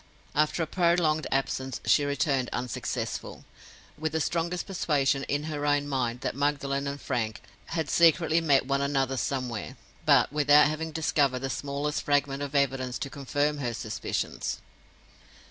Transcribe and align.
After 0.33 0.63
a 0.63 0.65
prolonged 0.65 1.27
absence, 1.31 1.79
she 1.85 2.05
returned 2.05 2.49
unsuccessful—with 2.53 4.11
the 4.11 4.19
strongest 4.19 4.65
persuasion 4.65 5.23
in 5.25 5.43
her 5.43 5.63
own 5.63 5.87
mind 5.87 6.21
that 6.21 6.35
Magdalen 6.35 6.87
and 6.87 6.99
Frank 6.99 7.39
had 7.67 7.87
secretly 7.87 8.41
met 8.41 8.65
one 8.65 8.81
another 8.81 9.15
somewhere, 9.15 9.77
but 10.03 10.33
without 10.33 10.67
having 10.67 10.91
discovered 10.91 11.37
the 11.41 11.51
smallest 11.51 12.01
fragment 12.01 12.41
of 12.41 12.55
evidence 12.55 12.97
to 12.97 13.11
confirm 13.11 13.59
her 13.59 13.75
suspicions. 13.75 14.59